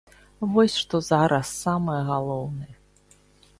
[0.55, 2.73] Вось што зараз самае галоўнае.